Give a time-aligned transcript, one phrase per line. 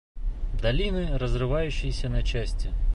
[0.59, 2.73] Долины разрывающийся на части.